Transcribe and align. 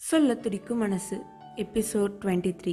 சொல்ல 0.00 0.34
துடிக்கும் 0.34 0.78
மனசு. 0.78 1.16
Episode 1.56 2.12
twenty 2.22 2.50
three. 2.60 2.72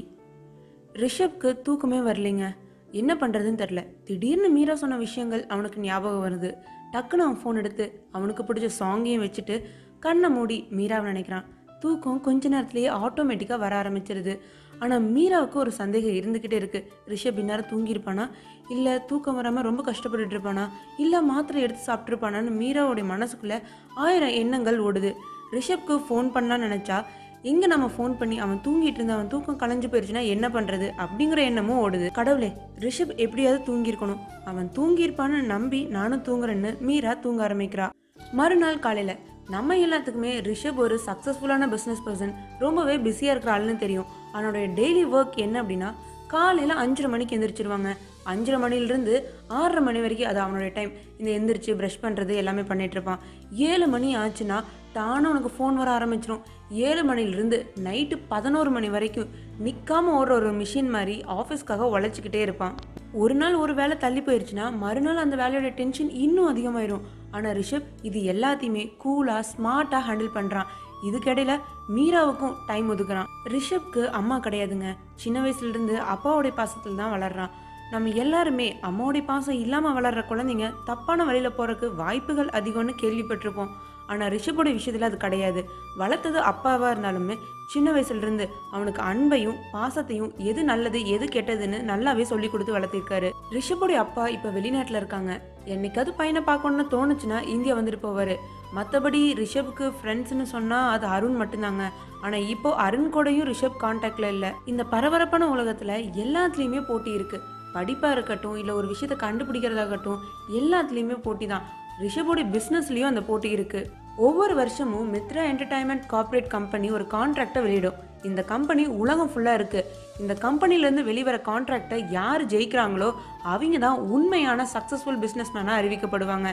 ரிஷப்க்கு 0.93 1.61
தூக்கமே 1.61 1.99
வரலைங்க. 1.99 2.45
என்ன 2.91 3.11
பண்ணுறதுன்னு 3.13 3.59
தெரில 3.61 4.03
திடீர்னு 4.03 4.49
மீரா 4.49 4.75
சொன்ன 4.75 4.97
விஷயங்கள் 4.97 5.45
அவனுக்கு 5.45 5.81
ஞாபகம் 5.81 6.25
வருது. 6.25 6.49
டக்குன்னு 6.91 7.25
அவன் 7.25 7.39
ஃபோன் 7.43 7.57
எடுத்து 7.57 8.05
அவனுக்கு 8.11 8.43
பிடிச்ச 8.43 8.69
சாங்கையும் 8.79 9.23
வச்சுட்டு 9.25 9.55
கண்ணை 9.99 10.29
மூடி 10.29 10.67
மீராவை 10.71 11.11
நினைக்கிறான். 11.11 11.43
தூக்கம் 11.79 12.21
கொஞ்ச 12.21 12.49
நேரத்திலேயே 12.49 12.89
ஆட்டோமேட்டிக்காக 12.89 13.59
வர 13.59 13.81
ஆரம்பிச்சிருது. 13.81 14.39
ஆனால் 14.79 15.03
மீராவுக்கு 15.15 15.53
ஒரு 15.53 15.71
சந்தேகம் 15.71 16.17
இருந்துக்கிட்டே 16.19 16.57
இருக்குது 16.63 16.87
ரிஷப் 17.07 17.37
இந்நேரம் 17.37 17.71
தூங்கியிருப்பானா? 17.71 18.29
இல்லை 18.69 19.05
தூக்கம் 19.05 19.35
வராமல் 19.35 19.63
ரொம்ப 19.63 19.83
கஷ்டப்பட்டுட்டு 19.91 20.37
இருப்பானா? 20.37 20.69
இல்லை 20.97 21.21
மாத்திரை 21.21 21.61
எடுத்து 21.61 21.93
சாப்பிட்ருப்பானான்னு 21.93 22.59
மீராவுடைய 22.61 23.07
மனசுக்குள்ளே 23.13 23.61
ஆயிரம் 23.95 24.29
எண்ணங்கள் 24.29 24.79
ஓடுது. 24.79 25.13
ரிஷப்க்கு 25.51 25.97
ஃபோன் 26.07 26.27
பண்ணலாம்னு 26.35 26.67
நினச்சா 26.67 27.05
எங்கே 27.41 27.67
நம்ம 27.67 27.89
ஃபோன் 27.97 28.17
பண்ணி 28.17 28.39
அவன் 28.39 28.61
தூங்கிட்டு 28.67 28.99
இருந்தா 28.99 29.13
அவன் 29.13 29.27
தூக்கம் 29.27 29.59
கலைஞ்சு 29.59 29.87
போயிடுச்சுன்னா 29.89 30.27
என்ன 30.27 30.47
பண்ணுறது 30.47 30.87
அப்படிங்கிற 31.03 31.37
எண்ணமும் 31.37 31.81
ஓடுது. 31.81 32.11
கடவுளே 32.11 32.51
ரிஷப் 32.79 33.15
எப்படியாவது 33.15 33.61
தூங்கியிருக்கணும். 33.67 34.21
அவன் 34.45 34.71
தூங்கியிருப்பான்னு 34.75 35.41
நம்பி 35.41 35.83
நானும் 35.83 36.23
தூங்குறேன்னு 36.23 36.79
மீரா 36.79 37.13
தூங்க 37.13 37.47
ஆரம்பிக்கிறா. 37.47 37.89
மறுநாள் 38.31 38.79
காலையில் 38.79 39.17
நம்ம 39.49 39.75
எல்லாத்துக்குமே 39.75 40.31
ரிஷப் 40.49 40.75
ஒரு 40.75 40.99
சக்ஸஸ்ஃபுல்லான 41.05 41.65
பிஸ்னஸ் 41.73 42.03
பர்சன் 42.05 42.33
ரொம்பவே 42.59 42.97
பிஸியாக 42.97 43.39
இருக்கிற 43.39 43.51
ஆளுன்னு 43.57 43.75
தெரியும். 43.75 44.05
அவனுடைய 44.31 44.67
டெய்லி 44.67 45.15
ஒர்க் 45.15 45.35
என்ன 45.35 45.63
அப்படின்னா 45.63 45.93
காலையில் 46.27 46.75
அஞ்சரை 46.75 47.09
மணிக்கு 47.09 47.37
எந்திரிச்சிருவாங்க. 47.37 47.89
அஞ்சரை 48.31 48.57
மணிலிருந்து 48.63 49.13
ஆறரை 49.59 49.81
மணி 49.87 49.99
வரைக்கும் 50.05 50.29
அது 50.31 50.39
அவனுடைய 50.45 50.71
டைம் 50.77 50.91
இந்த 51.19 51.29
எந்திரிச்சு 51.37 51.73
ப்ரஷ் 51.79 52.03
பண்ணுறது 52.05 52.33
எல்லாமே 52.41 52.63
பண்ணிட்டு 52.71 52.97
இருப்பான். 52.97 53.21
ஏழு 53.69 53.87
மணி 53.93 54.09
ஆச்சுன்னா 54.23 54.57
தானும் 54.97 55.31
உனக்கு 55.31 55.49
ஃபோன் 55.55 55.79
வர 55.81 55.89
ஆரம்பிச்சிடும் 55.97 56.43
ஏழு 56.87 57.01
மணிலிருந்து 57.09 57.57
நைட்டு 57.87 58.15
பதினோரு 58.33 58.69
மணி 58.75 58.89
வரைக்கும் 58.95 59.31
நிற்காம 59.65 60.13
ஓடுற 60.19 60.33
ஒரு 60.39 60.51
மிஷின் 60.61 60.91
மாதிரி 60.95 61.15
ஆஃபீஸ்க்காக 61.39 61.89
உழைச்சிக்கிட்டே 61.95 62.41
இருப்பான். 62.45 62.75
ஒரு 63.23 63.35
நாள் 63.41 63.55
ஒரு 63.63 63.73
வேலை 63.79 63.95
தள்ளி 63.97 64.21
போயிடுச்சுன்னா 64.21 64.65
மறுநாள் 64.83 65.21
அந்த 65.23 65.35
வேலையோட 65.41 65.69
டென்ஷன் 65.79 66.09
இன்னும் 66.23 66.49
அதிகமாயிரும். 66.53 67.05
ஆனால் 67.31 67.55
ரிஷப் 67.59 67.87
இது 68.07 68.19
எல்லாத்தையுமே 68.33 68.83
கூலாக 69.03 69.43
ஸ்மார்ட்டாக 69.51 70.03
ஹேண்டில் 70.07 70.35
பண்ணுறான் 70.37 70.71
இதுக்கிடையில 71.07 71.53
மீராவுக்கும் 71.95 72.55
டைம் 72.69 72.87
ஒதுக்குறான். 72.93 73.29
ரிஷப்க்கு 73.53 74.03
அம்மா 74.19 74.35
கிடையாதுங்க. 74.45 74.89
சின்ன 75.23 75.37
வயசுலேருந்து 75.45 75.95
அப்பாவுடைய 76.13 76.53
பாசத்தில் 76.59 76.99
தான் 77.01 77.13
வளர்றான். 77.15 77.53
நம்ம 77.93 78.11
எல்லாருமே 78.23 78.67
அம்மாவுடைய 78.87 79.23
பாசம் 79.25 79.59
இல்லாமல் 79.63 79.95
வளர்ற 79.97 80.21
குழந்தைங்க 80.29 80.67
தப்பான 80.87 81.25
வழியில் 81.27 81.55
போகிறதுக்கு 81.57 81.87
வாய்ப்புகள் 82.03 82.55
அதிகம்னு 82.59 82.93
கேள்விப்பட்டிருப்போம். 83.01 83.73
ஆனால் 84.11 84.31
ரிஷபோட 84.33 84.69
விஷயத்தில் 84.77 85.07
அது 85.07 85.17
கிடையாது. 85.17 85.61
வளர்த்தது 86.01 86.39
அப்பாவாக 86.49 86.91
இருந்தாலுமே 86.93 87.35
சின்ன 87.73 87.87
வயசுலேருந்து 87.95 88.45
அவனுக்கு 88.75 89.01
அன்பையும் 89.11 89.61
பாசத்தையும் 89.73 90.33
எது 90.49 90.63
நல்லது 90.71 90.99
எது 91.15 91.25
கெட்டதுன்னு 91.35 91.77
நல்லாவே 91.91 92.25
சொல்லி 92.31 92.49
கொடுத்து 92.49 92.75
வளர்த்திருக்காரு. 92.77 93.29
ரிஷபோடைய 93.55 93.99
அப்பா 94.05 94.25
இப்போ 94.35 94.49
வெளிநாட்டில் 94.57 94.99
இருக்காங்க. 95.01 95.31
என்னைக்காவது 95.75 96.13
பையனை 96.19 96.43
பார்க்கணுன்னு 96.51 96.85
தோணுச்சுன்னா 96.95 97.39
இந்தியா 97.55 97.75
வந்துட்டு 97.79 98.01
போவார். 98.07 98.35
மற்றபடி 98.77 99.21
ரிஷப்க்கு 99.41 99.87
ஃப்ரெண்ட்ஸ்னு 99.97 100.47
சொன்னால் 100.55 100.91
அது 100.95 101.07
அருண் 101.15 101.39
மட்டும்தாங்க. 101.41 101.83
ஆனால் 102.23 102.47
இப்போ 102.53 102.69
அருண் 102.85 103.11
கூடயும் 103.15 103.49
ரிஷப் 103.51 103.81
கான்டாக்டில் 103.83 104.31
இல்லை. 104.35 104.51
இந்த 104.73 104.83
பரபரப்பான 104.93 105.49
உலகத்தில் 105.55 105.97
எல்லாத்துலேயுமே 106.25 106.81
போட்டி 106.91 107.11
இருக்குது 107.17 107.53
படிப்பாக 107.77 108.15
இருக்கட்டும் 108.17 108.57
இல்லை 108.61 108.73
ஒரு 108.79 108.87
விஷயத்தை 108.93 109.17
கண்டுபிடிக்கிறதாகட்டும் 109.25 110.21
எல்லாத்துலேயுமே 110.59 111.17
போட்டி 111.27 111.47
தான். 111.53 111.65
ரிஷபோட 112.03 112.41
பிஸ்னஸ்லேயும் 112.55 113.11
அந்த 113.11 113.21
போட்டி 113.29 113.49
இருக்குது 113.55 113.89
ஒவ்வொரு 114.27 114.53
வருஷமும் 114.55 115.07
மித்ரா 115.13 115.43
என்டர்டைன்மெண்ட் 115.51 116.05
கார்ப்பரேட் 116.13 116.53
கம்பெனி 116.55 116.87
ஒரு 116.97 117.05
கான்ட்ராக்டை 117.15 117.61
வெளியிடும். 117.65 117.97
இந்த 118.29 118.41
கம்பெனி 118.51 118.83
உலகம் 119.01 119.31
ஃபுல்லாக 119.31 119.59
இருக்குது 119.59 119.87
இந்த 120.21 120.33
கம்பெனிலேருந்து 120.43 121.03
வெளிவர 121.09 121.37
கான்ட்ராக்டை 121.49 121.97
யார் 122.17 122.43
ஜெயிக்கிறாங்களோ 122.53 123.09
அவங்க 123.53 123.77
தான் 123.85 123.99
உண்மையான 124.15 124.65
சக்ஸஸ்ஃபுல் 124.73 125.19
பிஸ்னஸ்மேனாக 125.23 125.79
அறிவிக்கப்படுவாங்க. 125.79 126.49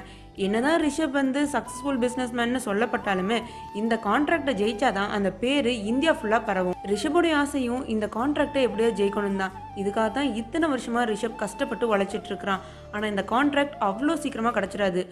என்னதான் 0.47 0.78
ரிஷப் 0.84 1.16
வந்து 1.21 1.41
சக்ஸஸ்ஃபுல் 1.55 2.00
பிஸ்னஸ்மேன்னு 2.05 2.60
சொல்லப்பட்டாலுமே 2.69 3.38
இந்த 3.81 3.94
கான்ட்ராக்டை 4.09 4.55
ஜெயிச்சாதான் 4.60 5.15
அந்த 5.16 5.31
பேர் 5.43 5.71
இந்தியா 5.93 6.15
ஃபுல்லாக 6.21 6.43
பரவும். 6.49 6.78
ரிஷபுடைய 6.93 7.34
ஆசையும் 7.43 7.83
இந்த 7.94 8.09
கான்ட்ராக்டை 8.19 8.62
எப்படியோ 8.69 8.91
ஜெயிக்கணும் 9.00 9.43
தான். 9.43 9.56
இதுக்காக 9.83 10.09
தான் 10.19 10.31
இத்தனை 10.43 10.69
வருஷமாக 10.75 11.04
ரிஷப் 11.12 11.43
கஷ்டப்பட்டு 11.44 11.93
உழைச்சிட்டு 11.93 12.31
இருக்கிறான். 12.33 12.65
ஆனால் 12.94 13.12
இந்த 13.15 13.25
கான்ட்ராக்ட் 13.34 13.78
அவ்வளோ 13.91 14.16
சீக்கிரமாக 14.25 14.54
கிடச்சிடாது. 14.59 15.03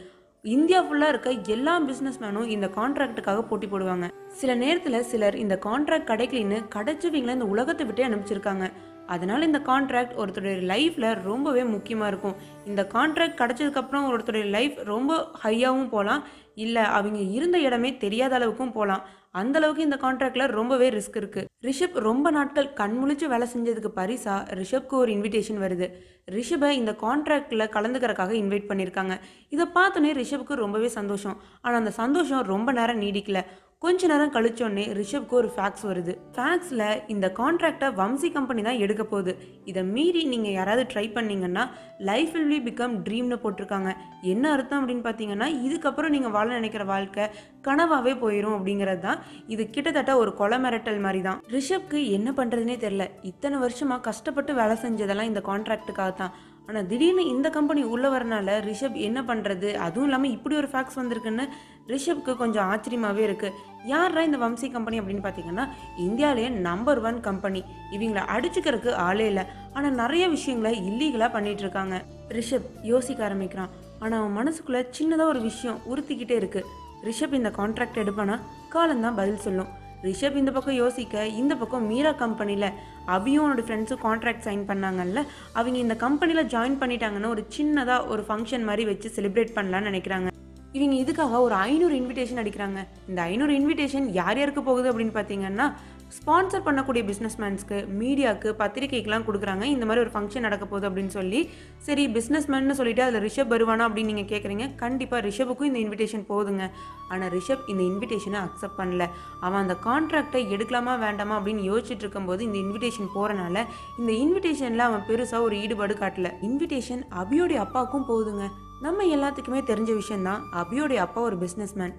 இந்தியா 0.45 0.78
ஃபுல்லாக 0.83 1.09
இருக்க 1.09 1.31
எல்லா 1.31 1.81
பிஸ்னஸ்மேனும் 1.81 2.47
இந்த 2.47 2.67
கான்ட்ராக்டுக்காக 2.67 3.41
போட்டி 3.49 3.67
போடுவாங்க. 3.67 4.06
சில 4.28 4.55
நேரத்தில் 4.55 5.03
சிலர் 5.03 5.37
இந்த 5.37 5.59
கான்ட்ராக்ட் 5.65 6.09
கிடைக்கலன்னு 6.11 6.59
கிடைச்சவங்கள 6.75 7.34
இந்த 7.39 7.45
உலகத்தை 7.45 7.87
விட்டே 7.87 8.06
அனுப்பிச்சிருக்காங்க. 8.06 8.67
அதனால 9.06 9.45
இந்த 9.45 9.59
கான்ட்ராக்ட் 9.59 10.17
ஒருத்தருடைய 10.17 10.59
லைஃப்பில் 10.73 11.23
ரொம்பவே 11.23 11.65
முக்கியமாக 11.65 12.09
இருக்கும். 12.09 12.37
இந்த 12.67 12.83
கான்ட்ராக்ட் 12.93 13.41
கிடைச்சதுக்கப்புறம் 13.41 14.09
ஒருத்தருடைய 14.11 14.45
லைஃப் 14.45 14.78
ரொம்ப 14.84 15.31
ஹையாகவும் 15.45 15.89
போகலாம் 15.89 16.25
இல்லை 16.55 16.83
அவங்க 16.83 17.19
இருந்த 17.19 17.59
இடமே 17.59 17.97
தெரியாத 17.97 18.39
அளவுக்கும் 18.39 18.72
போகலாம் 18.72 19.05
அந்த 19.38 19.58
அளவுக்கு 19.58 19.82
இந்த 19.82 19.96
கான்ட்ராக்ட்ல 20.02 20.46
ரொம்பவே 20.58 20.86
ரிஸ்க் 20.91 21.18
இருக்கு. 21.20 21.42
ரிஷப் 21.66 21.96
ரொம்ப 22.06 22.30
நாட்கள் 22.36 22.68
கண்முழிச்சு 22.80 23.26
வேலை 23.32 23.46
செஞ்சதுக்கு 23.52 23.91
பரிசா 24.00 24.34
ரிஷப்க்கு 24.60 24.96
ஒரு 25.02 25.12
இன்விடேஷன் 25.16 25.62
வருது. 25.64 25.88
ரிஷபை 26.36 26.70
இந்த 26.80 26.92
கான்ட்ராக்ட்ல 27.04 27.64
கலந்துக்கிறக்காக 27.76 28.34
இன்வைட் 28.42 28.68
பண்ணியிருக்காங்க 28.70 29.16
இதை 29.54 29.66
பார்த்தோன்னே 29.78 30.12
ரிஷப்க்கு 30.20 30.62
ரொம்பவே 30.64 30.88
சந்தோஷம். 30.98 31.41
ஆனால் 31.60 31.80
அந்த 31.82 31.94
சந்தோஷம் 32.02 32.46
ரொம்ப 32.54 32.72
நேரம் 32.72 33.02
நீடிக்கல. 33.06 33.41
கொஞ்ச 33.84 34.06
நேரம் 34.06 34.32
கழிச்சோடனே 34.32 34.82
ரிஷப்க்கு 34.98 35.34
ஒரு 35.38 35.48
ஃபேக்ஸ் 35.56 35.84
வருது. 35.91 36.12
ஃபேக்ஸில் 36.34 36.82
இந்த 37.12 37.26
கான்ட்ராக்டை 37.38 37.88
வம்சி 38.00 38.28
கம்பெனி 38.32 38.62
தான் 38.66 38.80
எடுக்க 38.84 39.04
போகுது. 39.04 39.32
இதை 39.70 39.82
மீறி 39.94 40.22
நீங்கள் 40.32 40.56
யாராவது 40.56 40.82
ட்ரை 40.92 41.04
பண்ணீங்கன்னா 41.14 41.64
லைஃப் 42.08 42.34
வில் 42.34 42.50
பி 42.50 42.58
பிகம் 42.66 42.97
ட்ரீம்னு 43.06 43.38
போட்டிருக்காங்க. 43.44 43.92
என்ன 44.32 44.50
அர்த்தம் 44.56 44.80
அப்படின்னு 44.80 45.06
பார்த்தீங்கன்னா 45.06 45.48
இதுக்கப்புறம் 45.68 46.14
நீங்கள் 46.16 46.34
வாழ 46.36 46.47
நினைக்கிற 46.58 46.84
வாழ்க்கை 46.84 47.26
கனவாகவே 47.66 48.12
போயிடும் 48.22 48.56
அப்படிங்கிறது 48.56 49.03
தான் 49.06 49.22
இது 49.54 49.62
கிட்டத்தட்ட 49.75 50.12
ஒரு 50.22 50.31
கொலை 50.41 50.59
மிரட்டல் 50.65 51.03
மாதிரி 51.06 51.21
தான். 51.28 51.41
ரிஷப்க்கு 51.54 51.98
என்ன 52.19 52.31
பண்ணுறதுனே 52.38 52.76
தெரில 52.84 53.06
இத்தனை 53.31 53.59
வருஷமாக 53.65 54.04
கஷ்டப்பட்டு 54.09 54.54
வேலை 54.60 54.76
செஞ்சதெல்லாம் 54.84 55.31
இந்த 55.32 55.43
கான்ட்ராக்டுக்காக 55.50 56.12
தான். 56.22 56.34
ஆனால் 56.69 56.88
திடீர்னு 56.91 57.22
இந்த 57.34 57.48
கம்பெனி 57.56 57.82
உள்ளே 57.93 58.09
வரனால 58.15 58.50
ரிஷப் 58.69 58.97
என்ன 59.06 59.21
பண்ணுறது 59.28 59.69
அதுவும் 59.87 60.06
இல்லாமல் 60.09 60.34
இப்படி 60.37 60.54
ஒரு 60.60 60.69
ஃபேக்ஸ் 60.72 60.98
வந்திருக்குன்னு 61.00 61.44
ரிஷப்க்கு 61.93 62.32
கொஞ்சம் 62.43 62.69
ஆச்சரியமாகவே 62.72 63.22
இருக்குது 63.28 63.56
யாரா 63.92 64.22
இந்த 64.28 64.38
வம்சி 64.42 64.66
கம்பெனி 64.75 64.98
அப்படின்னு 65.00 65.25
பார்த்தீங்கன்னா 65.25 65.65
இந்தியாவிலேயே 66.06 66.50
நம்பர் 66.69 67.00
ஒன் 67.09 67.19
கம்பெனி 67.28 67.60
இவங்களை 67.97 68.22
அடிச்சுக்கிறதுக்கு 68.34 68.92
ஆளே 69.06 69.27
இல்லை. 69.32 69.44
ஆனால் 69.77 69.98
நிறைய 70.03 70.25
விஷயங்களை 70.37 70.72
இல்லீகலாக 70.91 71.31
பண்ணிகிட்ருக்காங்க 71.37 71.91
இருக்காங்க. 71.91 72.37
ரிஷப் 72.38 72.69
யோசிக்க 72.91 73.21
ஆரம்பிக்கிறான். 73.28 73.72
ஆனால் 74.03 74.19
அவன் 74.21 74.37
மனசுக்குள்ளே 74.41 74.82
சின்னதாக 74.98 75.32
ஒரு 75.32 75.41
விஷயம் 75.48 75.81
உறுத்திக்கிட்டே 75.91 76.37
இருக்குது 76.42 76.69
ரிஷப் 77.03 77.33
இந்த 77.33 77.49
கான்ட்ராக்ட் 77.49 77.99
எடுப்பானா? 78.03 78.38
காலந்தான் 78.69 79.15
பதில் 79.15 79.38
சொல்லும். 79.38 79.66
ரிஷப் 80.03 80.37
இந்த 80.37 80.50
பக்கம் 80.50 80.75
யோசிக்க 80.75 81.27
இந்த 81.27 81.56
பக்கம் 81.56 81.87
மீரா 81.87 82.12
கம்பெனியில் 82.12 82.69
அபியும் 83.06 83.43
அவனோட 83.43 83.62
ஃப்ரெண்ட்ஸும் 83.62 84.03
கான்ட்ராக்ட் 84.03 84.44
சைன் 84.44 84.66
பண்ணாங்கல்ல 84.71 85.27
அவங்க 85.53 85.78
இந்த 85.78 85.97
கம்பெனியில் 85.97 86.47
ஜாயின் 86.47 86.81
பண்ணிட்டாங்கன்னு 86.81 87.28
ஒரு 87.28 87.47
சின்னதாக 87.56 88.06
ஒரு 88.06 88.25
ஃபங்க்ஷன் 88.28 88.65
மாதிரி 88.65 88.84
வச்சு 88.84 89.12
செலிப்ரேட் 89.16 89.55
பண்ணலான்னு 89.55 89.91
நினைக்கிறாங்க. 89.91 90.28
இவங்க 90.72 90.97
இதுக்காக 90.97 91.41
ஒரு 91.41 91.55
ஐநூறு 91.55 91.94
இன்விடேஷன் 91.94 92.41
அடிக்கிறாங்க. 92.43 92.87
இந்த 93.09 93.22
ஐநூறு 93.22 93.53
இன்விடேஷன் 93.59 94.06
யார் 94.12 94.39
யாருக்கு 94.39 94.62
போகுது 94.62 94.93
அப்படின்னு 94.93 95.16
பார்த்தீங்கன்னா 95.19 95.72
ஸ்பான்சர் 96.16 96.65
பண்ணக்கூடிய 96.66 97.03
பிஸ்னஸ்மேன்ஸ்க்கு 97.09 97.76
மீடியாவுக்கு 98.00 98.50
பத்திரிகைக்கெலாம் 98.60 99.25
கொடுக்குறாங்க. 99.26 99.65
இந்த 99.75 99.84
மாதிரி 99.88 100.03
ஒரு 100.04 100.12
ஃபங்க்ஷன் 100.15 100.47
நடக்க 100.47 100.65
போகுது 100.66 100.87
அப்படின்னு 100.88 101.12
சொல்லி 101.16 101.41
சரி 101.87 102.04
பிஸ்னஸ்மேன்னு 102.16 102.76
சொல்லிட்டு 102.81 103.03
அதில் 103.06 103.25
ரிஷப் 103.26 103.53
வருவானா 103.54 103.84
அப்படின்னு 103.88 104.12
நீங்கள் 104.12 104.31
கேட்குறீங்க 104.32 104.66
கண்டிப்பாக 104.82 105.21
ரிஷபுக்கும் 105.28 105.69
இந்த 105.71 105.81
இன்விடேஷன் 105.84 106.25
போதுங்க. 106.32 106.65
ஆனால் 107.12 107.32
ரிஷப் 107.37 107.65
இந்த 107.72 107.82
இன்விடேஷனை 107.91 108.41
அக்செப்ட் 108.47 108.78
பண்ணல. 108.81 109.06
அவன் 109.41 109.60
அந்த 109.65 109.76
கான்ட்ராக்டை 109.88 110.43
எடுக்கலாமா 110.56 110.95
வேண்டாமா 111.04 111.36
அப்படின்னு 111.39 111.65
யோசிச்சுட்டு 111.71 112.04
இருக்கும்போது 112.07 112.45
இந்த 112.48 112.59
இன்விடேஷன் 112.65 113.12
போகிறனால 113.16 113.65
இந்த 113.98 114.12
இன்விடேஷனில் 114.24 114.86
அவன் 114.89 115.07
பெருசாக 115.10 115.47
ஒரு 115.48 115.57
ஈடுபாடு 115.65 115.97
காட்டல. 116.03 116.30
இன்விடேஷன் 116.48 117.04
அபியோடைய 117.22 117.60
அப்பாவுக்கும் 117.66 118.09
போகுதுங்க 118.10 118.47
நம்ம 118.86 119.04
எல்லாத்துக்குமே 119.16 119.60
தெரிஞ்ச 119.71 119.91
விஷயம்தான். 120.03 120.42
அபியோடைய 120.62 121.01
அப்பா 121.07 121.21
ஒரு 121.21 121.36
பிஸ்னஸ்மேன் 121.45 121.95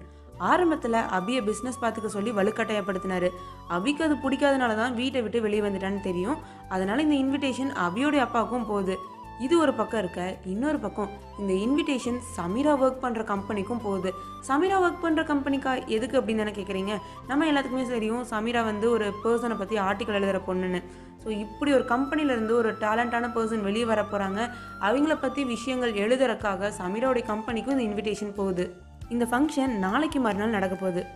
ஆரம்பத்தில் 0.50 0.98
அபியை 1.18 1.40
பிஸ்னஸ் 1.48 1.80
பார்த்துக்க 1.82 2.10
சொல்லி 2.16 2.32
வலுக்கட்டாயப்படுத்தினாரு. 2.38 3.30
அபிக்கு 3.76 4.04
அது 4.06 4.16
பிடிக்காதனால 4.24 4.76
தான் 4.76 4.94
வீட்டை 4.94 5.22
விட்டு 5.22 5.40
வெளியே 5.40 5.62
வந்துட்டான்னு 5.66 6.00
தெரியும். 6.00 6.38
அதனால 6.68 7.02
இந்த 7.02 7.16
இன்விடேஷன் 7.24 7.72
அபியோடைய 7.86 8.22
அப்பாவுக்கும் 8.26 8.68
போகுது. 8.70 8.96
இது 9.44 9.54
ஒரு 9.64 9.72
பக்கம் 9.74 10.00
இருக்க 10.02 10.22
இன்னொரு 10.52 10.78
பக்கம் 10.78 11.12
இந்த 11.40 11.52
இன்விடேஷன் 11.64 12.18
சமீரா 12.36 12.72
ஒர்க் 12.82 13.00
பண்ணுற 13.04 13.22
கம்பெனிக்கும் 13.30 13.80
போகுது. 13.86 14.10
சமீரா 14.48 14.76
ஒர்க் 14.84 15.02
பண்ணுற 15.04 15.22
கம்பெனிக்கா 15.30 15.72
எதுக்கு 15.96 16.18
அப்படின்னு 16.20 16.42
தானே 16.42 16.52
கேட்குறீங்க 16.58 16.94
நம்ம 17.30 17.46
எல்லாத்துக்குமே 17.50 17.86
தெரியும் 17.94 18.22
சமீரா 18.32 18.62
வந்து 18.70 18.86
ஒரு 18.90 19.08
பர்சனை 19.24 19.56
பற்றி 19.62 19.78
ஆர்டிக்கல் 19.86 20.18
எழுதுகிற 20.20 20.40
பொண்ணுன்னு. 20.48 20.80
ஸோ 21.24 21.28
இப்படி 21.44 21.72
ஒரு 21.78 21.84
கம்பெனிலேருந்து 21.94 22.54
ஒரு 22.60 22.70
டேலண்டான 22.84 23.26
பர்சன் 23.34 23.66
வெளியே 23.68 23.84
வர 23.90 24.02
போகிறாங்க 24.02 24.40
அவங்கள 24.86 25.16
பற்றி 25.16 25.44
விஷயங்கள் 25.54 25.92
எழுதுறக்காக 26.04 26.72
சமீராவுடைய 26.80 27.26
கம்பெனிக்கும் 27.32 27.76
இந்த 27.76 27.86
இன்விடேஷன் 27.90 28.38
போகுது. 28.38 28.66
இந்த 29.08 29.24
ஃபங்க்ஷன் 29.24 29.66
நாளைக்கு 29.66 30.20
மறுநாள் 30.20 30.48
நடக்க 30.48 30.76
போகுது. 30.76 31.06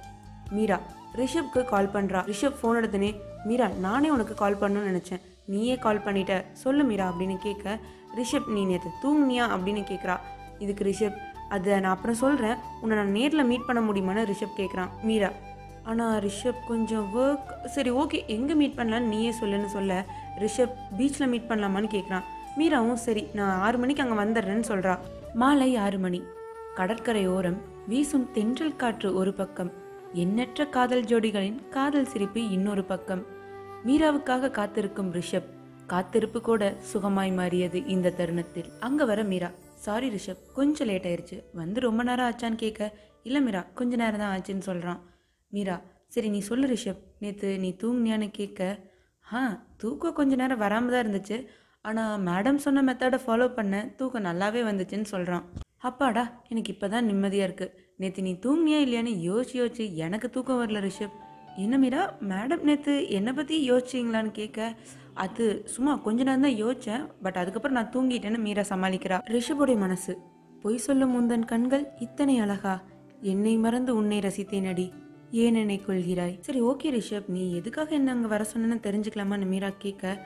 மீரா 0.50 0.80
ரிஷப்க்கு 1.16 1.64
கால் 1.64 1.90
பண்ணுறா 1.92 2.32
ரிஷப் 2.32 2.54
ஃபோன் 2.62 2.78
எடுத்தனே 2.82 3.14
மீரா 3.44 3.68
நானே 3.68 4.10
உனக்கு 4.10 4.34
கால் 4.34 4.58
பண்ணணும்னு 4.58 4.92
நினச்சேன். 4.92 5.20
நீயே 5.44 5.76
கால் 5.76 5.98
பண்ணிட்ட. 5.98 6.44
சொல்லு 6.52 6.84
மீரா 6.84 7.12
அப்படின்னு 7.12 7.36
கேட்க 7.36 7.78
ரிஷப் 8.16 8.52
நீ 8.52 8.64
நேற்று 8.64 8.90
தூங்குனியா? 9.02 9.44
அப்படின்னு 9.44 9.84
கேட்குறா. 9.92 10.16
இதுக்கு 10.58 10.84
ரிஷப் 10.84 11.16
அதை 11.48 11.80
நான் 11.80 11.94
அப்புறம் 11.94 12.16
சொல்கிறேன் 12.16 12.56
உன்னை 12.80 12.96
நான் 12.96 13.10
நேரில் 13.10 13.44
மீட் 13.44 13.66
பண்ண 13.66 13.92
முடியுமான்னு 13.92 14.26
ரிஷப் 14.26 14.56
கேட்குறான். 14.56 14.88
மீரா 15.02 15.30
ஆனால் 15.84 16.22
ரிஷப் 16.22 16.66
கொஞ்சம் 16.66 17.16
ஒர்க் 17.16 17.64
சரி 17.64 17.90
ஓகே 17.90 18.26
எங்கே 18.26 18.54
மீட் 18.54 18.74
பண்ணலான்னு 18.76 19.00
நீயே 19.00 19.34
சொல்லுன்னு 19.40 19.66
சொல்ல 19.66 20.04
ரிஷப் 20.38 20.72
பீச்சில் 20.98 21.26
மீட் 21.26 21.48
பண்ணலாமான்னு 21.48 21.88
கேட்குறான். 21.88 22.22
மீராவும் 22.58 22.92
சரி 22.92 23.28
நான் 23.32 23.60
ஆறு 23.60 23.78
மணிக்கு 23.78 24.02
அங்கே 24.02 24.22
வந்துடுறேன்னு 24.22 24.64
சொல்கிறா 24.68 24.98
மாலை 25.34 25.76
ஆறு 25.76 25.98
மணி. 25.98 26.22
கடற்கரையோரம் 26.74 27.74
வீசும் 27.90 28.24
தென்றல் 28.36 28.78
காற்று 28.80 29.08
ஒரு 29.20 29.32
பக்கம் 29.40 29.68
எண்ணற்ற 30.22 30.60
காதல் 30.76 31.04
ஜோடிகளின் 31.10 31.58
காதல் 31.74 32.08
சிரிப்பு 32.12 32.40
இன்னொரு 32.56 32.82
பக்கம். 32.88 33.22
மீராவுக்காக 33.86 34.50
காத்திருக்கும் 34.56 35.10
ரிஷப் 35.16 35.50
காத்திருப்பு 35.92 36.38
கூட 36.48 36.62
சுகமாய் 36.92 37.32
மாறியது 37.38 37.80
இந்த 37.94 38.12
தருணத்தில். 38.20 38.70
அங்க 38.86 39.04
வர 39.10 39.22
மீரா 39.32 39.50
சாரி 39.84 40.08
ரிஷப் 40.14 40.42
கொஞ்சம் 40.56 40.88
லேட் 40.90 41.06
ஆயிருச்சு. 41.10 41.36
வந்து 41.60 41.78
ரொம்ப 41.86 42.02
நேரம் 42.08 42.28
ஆச்சான்னு 42.30 42.58
கேட்க 42.64 42.90
இல்லை 43.28 43.42
மீரா 43.46 43.62
கொஞ்ச 43.80 43.92
நேரம் 44.02 44.22
தான் 44.22 44.34
ஆச்சுன்னு 44.36 44.66
சொல்கிறான் 44.70 45.00
மீரா 45.52 45.76
சரி 46.14 46.30
நீ 46.34 46.40
சொல்லு 46.50 46.66
ரிஷப் 46.74 47.04
நேற்று 47.24 47.52
நீ 47.64 47.70
தூங்குனியான்னு 47.82 48.30
கேட்க 48.40 48.60
ஆ 49.26 49.42
தூக்கம் 49.82 50.18
கொஞ்ச 50.18 50.34
நேரம் 50.42 50.62
வராமல் 50.64 50.94
தான் 50.94 51.04
இருந்துச்சு. 51.04 51.38
ஆனால் 51.84 52.24
மேடம் 52.28 52.64
சொன்ன 52.66 52.82
மெத்தடை 52.88 53.20
ஃபாலோ 53.26 53.48
பண்ண 53.58 53.84
தூக்கம் 54.00 54.28
நல்லாவே 54.28 54.62
வந்துச்சுன்னு 54.70 55.08
சொல்கிறான் 55.14 55.46
அப்பாடா 55.82 56.24
எனக்கு 56.50 56.72
இப்போ 56.74 56.86
தான் 56.94 57.06
நிம்மதியாக 57.10 57.48
இருக்குது 57.48 57.74
நேற்று 58.00 58.22
நீ 58.26 58.32
தூங்குனியா 58.44 58.78
இல்லையான்னு 58.84 59.12
யோசிச்சு 59.28 59.56
யோசிச்சு 59.60 59.84
எனக்கு 60.04 60.28
தூக்கம் 60.34 60.60
வரல 60.60 60.80
ரிஷப். 60.86 61.16
என்ன 61.64 61.74
மீரா 61.82 62.02
மேடம் 62.30 62.64
நேற்று 62.68 62.94
என்னை 63.16 63.32
பற்றி 63.32 63.56
யோசிச்சிங்களான்னு 63.70 64.32
கேட்க? 64.38 64.68
அது 65.24 65.44
சும்மா 65.74 65.92
கொஞ்ச 66.06 66.18
நேரம் 66.28 66.46
தான் 66.46 66.58
யோசித்தேன் 66.62 67.04
பட் 67.24 67.38
அதுக்கப்புறம் 67.42 67.76
நான் 67.78 67.92
தூங்கிட்டேன்னு 67.94 68.40
மீரா 68.46 68.64
சமாளிக்கிறா. 68.72 69.18
ரிஷபுடைய 69.34 69.78
மனசு. 69.84 70.14
பொய் 70.62 70.84
சொல்லும் 70.86 71.14
முந்தன் 71.16 71.48
கண்கள் 71.52 71.84
இத்தனை 72.06 72.34
அழகா. 72.44 72.74
என்னை 73.32 73.54
மறந்து 73.64 73.92
உன்னை 74.00 74.18
ரசித்தேன் 74.26 74.68
அடி. 74.72 74.86
ஏன் 75.44 75.58
என்னை 75.62 75.78
கொள்கிறாய் 75.86 76.34
சரி 76.46 76.60
ஓகே 76.70 76.90
ரிஷப். 76.96 77.28
நீ 77.36 77.42
எதுக்காக 77.60 77.94
என்ன 78.00 78.12
அங்கே 78.16 78.28
வர 78.34 78.44
சொன்னேன்னு 78.52 78.84
தெரிஞ்சுக்கலாமான்னு 78.88 79.52
மீரா 79.52 79.70
கேட்க. 79.84 80.16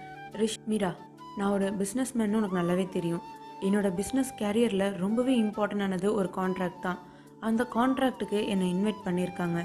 ரிஷ் 0.43 0.59
மீரா 0.73 0.93
நான் 1.39 1.53
ஒரு 1.57 1.69
பிஸ்னஸ் 1.83 2.15
உனக்கு 2.39 2.59
நல்லாவே 2.61 2.89
தெரியும். 2.97 3.23
என்னோட 3.67 3.89
பிஸ்னஸ் 3.99 4.33
கேரியரில் 4.41 4.87
ரொம்பவே 5.05 5.35
இம்பார்ட்டண்டானது 5.43 6.09
ஒரு 6.21 6.31
கான்ட்ராக்ட் 6.39 6.85
தான். 6.87 7.01
அந்த 7.49 7.63
கான்ட்ராக்ட்டுக்கு 7.75 8.41
என்னை 8.53 8.67
இன்வைட் 8.75 9.05
பண்ணியிருக்காங்க. 9.07 9.61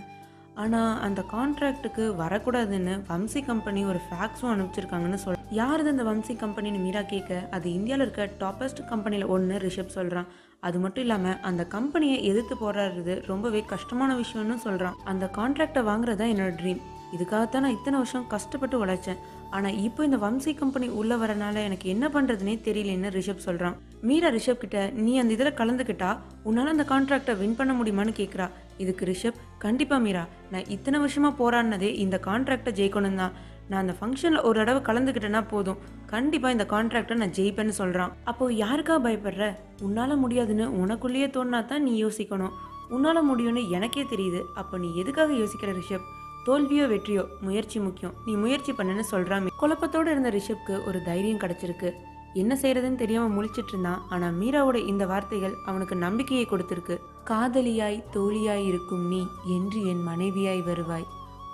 ஆனால் 0.64 1.00
அந்த 1.06 1.22
கான்ட்ராக்ட்டுக்கு 1.32 2.04
வரக்கூடாதுன்னு 2.22 2.94
வம்சி 3.10 3.40
கம்பெனி 3.48 3.82
ஒரு 3.92 4.00
ஃபேக்ஸும் 4.04 4.52
அனுப்பிச்சிருக்காங்கன்னு 4.52 5.20
சொல் 5.24 5.40
யாருது 5.60 5.90
அந்த 5.94 6.04
வம்சி 6.10 6.34
கம்பெனின்னு 6.44 6.80
மீரா 6.84 7.02
கேட்க 7.14 7.40
அது 7.56 7.68
இந்தியாவில் 7.78 8.04
இருக்க 8.06 8.26
டாப்பஸ்ட் 8.44 8.82
கம்பெனியில் 8.92 9.32
ஒன்று 9.36 9.58
ரிஷப் 9.66 9.96
சொல்கிறான் 9.98 10.30
அது 10.68 10.78
மட்டும் 10.84 11.04
இல்லாமல் 11.06 11.40
அந்த 11.50 11.64
கம்பெனியை 11.76 12.18
எதிர்த்து 12.30 12.56
போராடுறது 12.62 13.16
ரொம்பவே 13.32 13.62
கஷ்டமான 13.74 14.12
விஷயம்னு 14.22 14.58
சொல்கிறான் 14.68 15.00
அந்த 15.12 15.26
கான்ட்ராக்டை 15.40 15.84
வாங்குறது 15.90 16.20
தான் 16.22 16.34
என்னோட 16.34 16.54
ட்ரீம் 16.62 16.82
இதுக்காகத்தான் 17.16 17.64
நான் 17.66 17.78
இத்தனை 17.78 17.98
வருஷம் 18.02 18.30
கஷ்டப்பட்டு 18.36 18.78
உழைச்சேன். 18.86 19.20
ஆனால் 19.52 19.78
இப்போ 19.88 20.04
இந்த 20.04 20.18
வம்சி 20.18 20.54
கம்பெனி 20.62 20.88
உள்ளே 20.90 21.16
வரனால 21.16 21.64
எனக்கு 21.68 21.90
என்ன 21.90 22.08
பண்ணுறதுனே 22.08 22.56
தெரியலன்னு 22.68 23.10
ரிஷப் 23.18 23.46
சொல்கிறான் 23.48 23.76
மீரா 24.02 24.30
ரிஷப் 24.30 24.62
கிட்ட 24.64 24.92
நீ 24.92 25.18
அந்த 25.20 25.34
இதில் 25.34 25.58
கலந்துக்கிட்டா 25.60 26.18
உன்னால் 26.44 26.74
அந்த 26.74 26.86
கான்ட்ராக்டை 26.94 27.36
வின் 27.42 27.56
பண்ண 27.56 27.74
முடியுமான்னு 27.74 28.14
கேட்குறா 28.22 28.48
இதுக்கு 28.78 29.06
ரிஷப் 29.06 29.38
கண்டிப்பாக 29.58 30.02
மீரா 30.02 30.28
நான் 30.52 30.68
இத்தனை 30.68 31.00
வருஷமாக 31.00 31.38
போராடினதே 31.42 31.92
இந்த 32.06 32.20
கான்ட்ராக்டை 32.28 32.72
ஜெயிக்கணும் 32.80 33.22
தான். 33.22 33.36
நான் 33.70 33.82
அந்த 33.82 33.94
ஃபங்க்ஷனில் 34.00 34.44
ஒரு 34.48 34.58
தடவை 34.60 34.82
கலந்துக்கிட்டேன்னா 34.88 35.48
போதும். 35.54 35.80
கண்டிப்பாக 36.06 36.56
இந்த 36.56 36.66
கான்ட்ராக்டை 36.74 37.16
நான் 37.22 37.34
ஜெயிப்பேன்னு 37.38 37.76
சொல்கிறான் 37.80 38.12
அப்போ 38.24 38.52
யாருக்கா 38.52 38.98
பயப்படுற? 39.06 39.46
உன்னால் 39.82 40.22
முடியாதுன்னு 40.24 40.68
உனக்குள்ளேயே 40.82 41.30
தோணுனா 41.38 41.66
தான் 41.66 41.84
நீ 41.84 42.04
யோசிக்கணும். 42.04 42.54
உன்னால் 42.90 43.28
முடியும்னு 43.30 43.70
எனக்கே 43.70 44.04
தெரியுது. 44.12 44.42
அப்போ 44.56 44.78
நீ 44.78 44.90
எதுக்காக 45.04 45.34
யோசிக்கிற 45.34 45.72
ரிஷப்? 45.82 46.06
தோல்வியோ 46.46 46.88
வெற்றியோ 46.88 47.28
முயற்சி 47.42 47.80
முக்கியம். 47.80 48.14
நீ 48.26 48.34
முயற்சி 48.34 48.72
பண்ணுன்னு 48.72 49.04
சொல்கிறாமே 49.12 49.48
குழப்பத்தோடு 49.62 50.12
இருந்த 50.12 50.30
ரிஷப்க்கு 50.30 50.86
ஒரு 50.86 51.04
தைரியம் 51.04 51.38
கிடைச்சிருக்கு. 51.38 51.94
என்ன 52.34 52.58
செய்யறதுன்னு 52.62 52.96
தெரியாம 52.96 53.44
முழிச்சிட்டு 53.44 53.68
இருந்தான். 53.68 54.06
ஆனா 54.10 54.28
மீராவோட 54.28 54.88
இந்த 54.88 55.06
வார்த்தைகள் 55.06 55.54
அவனுக்கு 55.66 55.96
நம்பிக்கையை 55.96 56.48
கொடுத்திருக்கு. 56.50 56.98
காதலியாய் 57.26 58.04
தோழியாய் 58.14 58.66
இருக்கும் 58.66 59.08
நீ 59.08 59.28
என்று 59.48 59.88
என் 59.88 60.08
மனைவியாய் 60.08 60.64
வருவாய். 60.64 61.06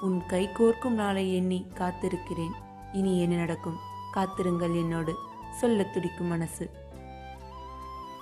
உன் 0.02 0.22
கை 0.28 0.50
கோர்க்கும் 0.60 0.94
நாளை 0.94 1.36
எண்ணி 1.36 1.66
காத்திருக்கிறேன். 1.74 2.54
இனி 2.94 3.22
என்ன 3.22 3.36
நடக்கும்? 3.36 3.78
காத்திருங்கள் 4.12 4.74
என்னோடு. 4.74 5.16
சொல்லத் 5.52 5.94
துடிக்கும் 5.94 6.28
மனசு. 6.28 6.70